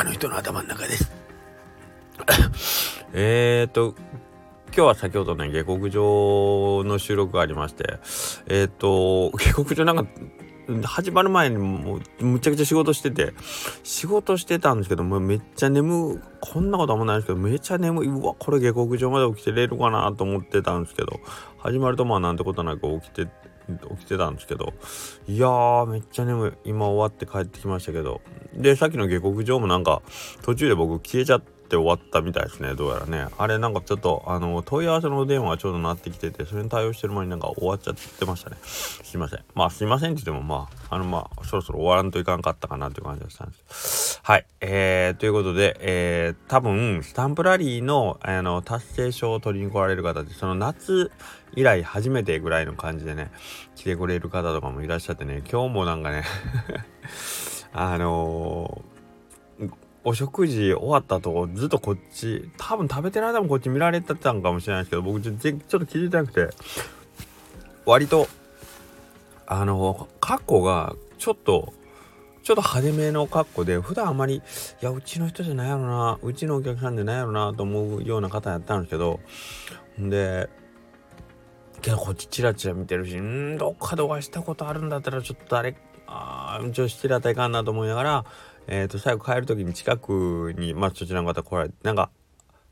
[0.00, 1.12] 中の人の頭の中です。
[3.12, 3.94] えっと
[4.68, 7.98] 今日は先ほどね下克上の収録がありまして
[8.46, 10.06] えっ、と下克上なんか
[10.84, 13.32] 始まる前にもうむちゃくちゃ仕事してて
[13.82, 18.08] 仕事してたんですけどもめっちゃ眠こんなことあんまないんですけどめっちゃ眠い。
[18.08, 21.20] うわこれ下克上まで起きてれるかなと思ってたんですけど
[21.58, 23.28] 始まるとまあなんてことなく起きて
[23.68, 24.72] 起きてたんですけど。
[25.26, 26.70] いやーめっちゃ眠い。
[26.70, 28.20] 今終わって帰ってきましたけど。
[28.54, 30.02] でさっきの下克上もなんか
[30.42, 32.74] 途中で僕消えちゃって終わったみたいですね。
[32.74, 33.26] どうやらね。
[33.38, 38.56] あれなんかちょっとあの問い合わせの電話がちょうど鳴ってきててそれに対応してる前になんか終わっちゃってましたね。
[38.62, 39.44] すいません。
[39.54, 43.99] まあすいませんって言ってもまああのまあそろそろ終わらんといかんかったかなっていう感じがしたんです
[44.30, 44.46] はい。
[44.60, 51.10] えー、ということでえー、多分スタンプラリーのあの達成証を取りに来られる方ってその夏
[51.56, 53.32] 以来初めてぐらいの感じでね
[53.74, 56.22] 来てくれる方とかもいらっしゃってね今日もなんかね
[57.74, 59.70] あのー
[60.04, 66.50] お食事終わった後ずっとこっち多分食べてる間もこっち見られてたんかもしれないですけど僕ちょっと気づいてなくて
[67.84, 68.28] 割と
[69.48, 71.74] あの格好がちょっと
[72.42, 74.42] ちょっと派手めの格好で普段あまりい
[74.80, 79.20] やうちの人じゃないやろなうちのお客さんじゃないやろなと思うような方やったんですけど
[80.00, 80.48] んで
[81.82, 88.24] けどこっちチラチラ見てるしんどっかでお会いしたことあるんだったらちょっとあれああ女子チラたいかんなと思いながら
[88.70, 92.10] えっ、ー、と、最後帰る時に近くに、まあ、そちらの方来られて、なんか、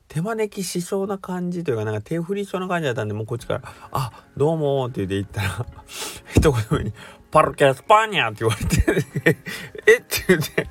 [0.07, 5.67] 手招きしそうな感じというか、なんか手振りしそうな感じだったんで、もうこっちから、あ、どうもって言って行ったら、
[6.35, 6.93] 一言目に、
[7.31, 9.37] パルケスパニャって言われて。
[9.87, 10.63] えって言って、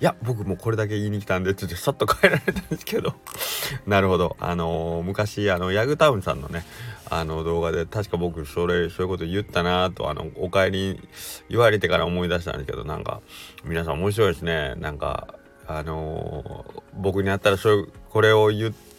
[0.00, 3.14] いや、僕もこれだけ言いに来たんでって言って、さっと帰られたんですけど、
[3.86, 4.36] なるほど。
[4.40, 6.64] あのー、昔、あの、ヤグタウンさんのね、
[7.10, 11.08] あの動画で確か僕それそういうこと言ったなとあのお帰り
[11.50, 13.20] 言われてから思い出したんですけどなんか
[13.64, 14.74] 皆さん面白いですね。
[14.76, 15.34] なんか
[15.66, 18.91] あのー、僕にあったらそういうこれを言って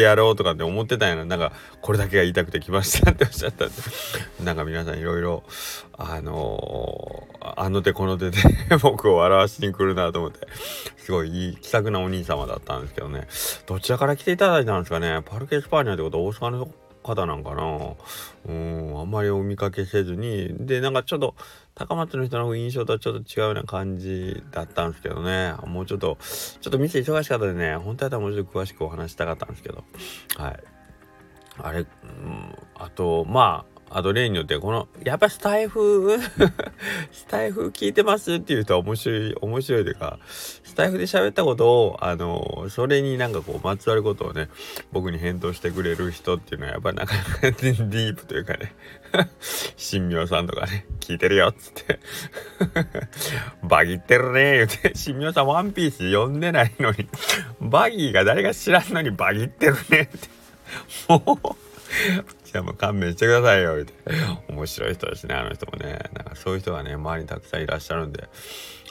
[0.00, 1.24] やろうとかって思ってたんやな。
[1.24, 3.74] なんかこれだけが言いたくて来ましたっておっしゃったんで。
[4.44, 5.44] なんか皆さんいろいろ
[5.96, 8.38] あのー、あの手この手で
[8.82, 10.46] 僕を笑わしに来るなと思って。
[10.98, 13.26] すごいいい気さくなお兄様だったんですけどね。
[13.66, 15.22] どちらから来ていただいたんですかね。
[15.24, 16.68] パルケ・スパーニャってこと大阪の
[17.08, 17.94] 方なんかな。
[18.46, 20.54] うんあんまりお見かけせずに。
[20.66, 21.34] でなんかちょっと
[21.74, 25.54] 高松の人の印象とはちょっと違うような感じだったんですけどね。
[25.66, 26.18] もうちょっと
[26.60, 27.76] ちょっと店忙しかったでね。
[27.76, 29.84] 本当だったらもうちょっと詳しくお話したかったんですけど。
[30.36, 30.64] はい。
[31.60, 31.86] あれ、うん、
[32.76, 36.18] あとまああと例によってこのやっぱスタイフ
[37.12, 44.48] スタイフ聞いてますっていう人は面白い面白いというかスタイフで喋ったことをあのそれになんかこうまつわることをね
[44.92, 48.74] 僕に返答してくれる人っていうのはやっぱなかなか ディープというかね
[49.90, 51.98] 神妙さんとかね聞いてるよっつって。
[53.62, 57.08] バギってるね言うて神妙さんワンピース読んでないのに
[57.60, 60.38] バギーが誰が知らんのにバギってるねって。
[61.08, 61.56] もう
[62.50, 64.40] じゃあもう勘弁してくださいよ、みたいな。
[64.48, 65.98] 面白い人ですね、あの人もね。
[66.14, 68.26] なんかそういう人がね、周りにたくさんいらっしゃるんで。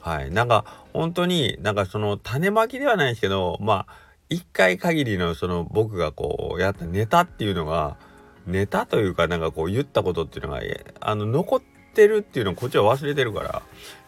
[0.01, 0.29] はい。
[0.29, 3.93] なんか、本当になんかその種まきではないですけど、まあ、
[4.29, 7.97] 一回限りのその僕がこうやったネタっていうのが、
[8.45, 10.61] ネタというかなんかこう言ったことっていうのが、
[10.99, 13.61] あの、残ってるっていうのをこっちは忘れてるから、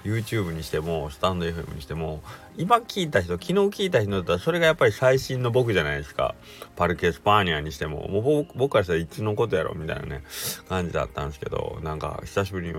[0.04, 2.22] YouTube にしてもスタンド FM にしても。
[2.58, 6.36] 今聞いた人昨日聞いた人だったらそれがやっぱり最新の僕じゃないですか。
[6.76, 8.08] パルケ・スパーニャにしても。
[8.10, 10.24] もう僕からしたらいつのことやろみたいなね
[10.68, 11.80] 感じだったんですけど。
[11.82, 12.76] なんか久しぶりに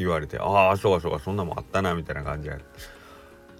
[0.00, 2.50] 言われてああそうかそうかそんなもんあったなみたいな感じ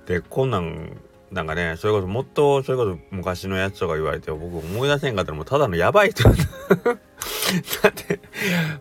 [0.07, 0.97] でこんなん
[1.31, 6.29] なんかねそれこそもっとそれこそ昔のやつとか言われて僕思い出せんかったらもうただのやばい人。
[7.83, 8.21] だって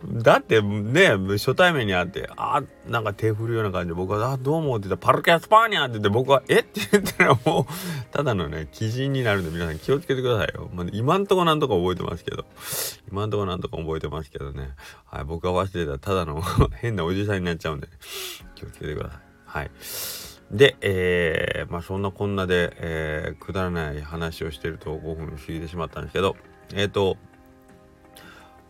[0.06, 6.60] だってね初対面に会ってあなんか手振るような感じで僕は「あどうも」って言ったら「パルケ・スパーニャ」って言って僕は「え？
[6.60, 7.66] っ?」て言ったらもう
[8.12, 12.46] ただのね鬼人になるんで皆さん気をつけてくださいよ、まあ、今んとこなんとか覚えてますけど。
[13.12, 14.72] 今んとこなんとか覚えてますけどね、
[15.06, 16.42] はい、僕が忘れたらただの
[16.78, 17.88] 変なおじさんになっちゃうんで、
[18.56, 19.20] 気をつけてください。
[19.46, 19.72] はい。
[20.52, 26.36] で、えー、まあそんなこんなで、えー、くだらない話をしてると5分過ぎてしまったんですけど
[26.74, 27.18] えっ、ー、と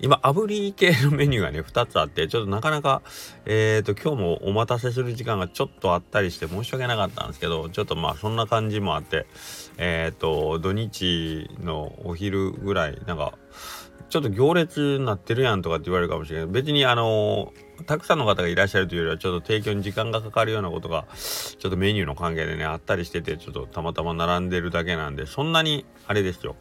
[0.01, 3.01] 今、炙り系のメニューがね、2つあって、ちょっとなかなか、
[3.45, 9.25] えっ、ー、と、今日もお待たせする時間がちょっとあったりして申し訳なかったんですけど、ちょっとまあ、そんな感じもあって、
[9.77, 13.37] えっ、ー、と、土日のお昼ぐらい、なんか、
[14.09, 16.47] ちょっと行列になってるやんとかって言われるかもしれない。
[16.47, 17.53] 別にあの、
[17.85, 26.55] たくさんの方がいらっしゃるというよりは、ちょっと提供に時間がかかるようなことが、ちょっとメニューの関係でね、あったりしてて、ちょっとたまたま並んでるだけなんで、そんなに、あれですよ。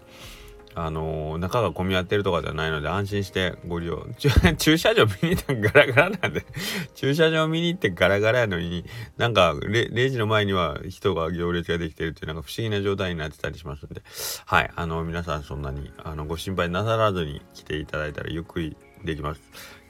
[0.84, 4.06] あの、中が混み合ってるとかじゃないので安心してご利用。
[4.58, 6.46] 駐車場見に行ったらガラガラなんで。
[6.94, 8.84] 駐車場見に行ってガラガラやのに
[9.16, 14.02] なんか0時の前には人が行列ができてるっていうなんか不思議な状態になってたりしますんで。
[14.46, 19.40] はいあの皆さんそんなにあのご心配なさらずに来ていただいたらゆっくりできます。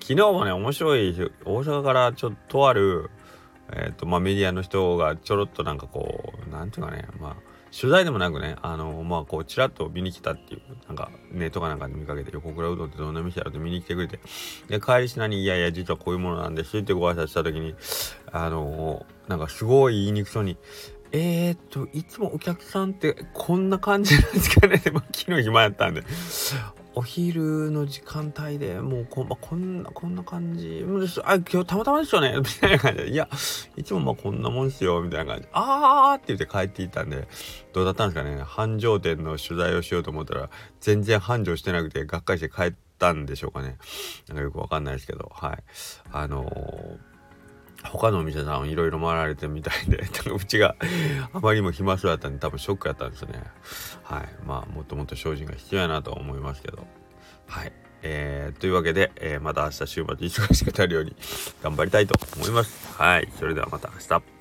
[0.01, 1.15] 昨日もね面白い
[1.45, 3.11] 大阪からちょっとある
[3.73, 7.37] えっ、ー、とまあメディアの人がちょろっとなんかこうなんていうかねまあ
[7.71, 14.21] 取材でもなくね、あのまあ、こう、ちらっと見に来たっていう、なんか、ネットかなんかで見かけて、横倉うどんってどんな店だろって見に来てくれて、
[14.69, 17.75] で、帰りしなに、いやいや、実はこういうものなんですってご挨拶した時に、
[18.31, 20.57] あのなんかすごい言いにくそうに、
[21.13, 26.03] えー、っと、いつもお客さんってこんな感じなんですかね まあ、昨日暇やったんで。
[26.95, 30.85] お昼の時間帯でもうこ,、まあ、こんな、こんな感じ。
[31.25, 33.11] あ、今日たまたまですよね みたいな感じで。
[33.11, 33.29] いや、
[33.77, 35.01] いつもまあこんなもんですよ。
[35.03, 37.29] みたいな感じあーって言って帰っていったんで、
[37.73, 38.43] どうだったんですかね。
[38.43, 40.51] 繁盛店の取材をしようと思ったら、
[40.81, 43.79] 全然繁盛してなくて、がっかりして帰ったんでしょうかね。
[44.29, 45.59] なんかよくわかんないですけど、はい。
[46.13, 46.99] あの
[47.89, 49.99] 他のお店さんいろいろ回られてるみたいで
[50.35, 50.77] うちが
[51.33, 53.43] あまりにも暇そうだったんで多分ショックやったんですね。
[54.03, 54.29] はい。
[54.47, 56.87] まあもっともっと精進が必要やなと思いますけど。
[57.47, 57.73] はい。
[58.03, 61.17] えー、というわけで、えー、また明日週末忙しくなるように
[61.63, 62.97] 頑張りたいと思います。
[62.97, 63.29] はい。
[63.39, 64.38] それではまた明日。